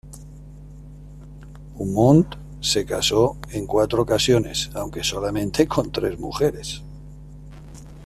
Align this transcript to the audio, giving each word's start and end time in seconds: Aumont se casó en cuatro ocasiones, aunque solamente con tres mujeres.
Aumont 1.79 2.33
se 2.59 2.87
casó 2.87 3.37
en 3.51 3.67
cuatro 3.67 4.01
ocasiones, 4.01 4.71
aunque 4.73 5.03
solamente 5.03 5.67
con 5.67 5.91
tres 5.91 6.17
mujeres. 6.17 6.81